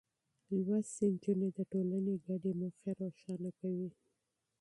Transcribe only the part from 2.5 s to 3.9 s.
موخې روښانه کوي.